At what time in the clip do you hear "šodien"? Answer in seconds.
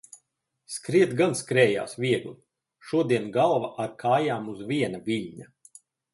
2.93-3.29